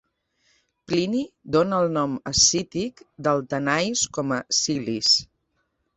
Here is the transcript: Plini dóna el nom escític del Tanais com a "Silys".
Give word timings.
Plini 0.91 1.19
dóna 1.57 1.81
el 1.85 1.93
nom 1.99 2.15
escític 2.31 3.03
del 3.29 3.45
Tanais 3.53 4.05
com 4.19 4.35
a 4.39 4.41
"Silys". 4.63 5.17